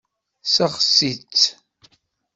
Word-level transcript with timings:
Seɣtit-tt. 0.53 1.43